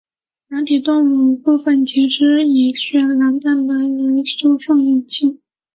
[0.47, 5.39] 软体动物与部分的节肢动物以血蓝蛋白来输送氧气。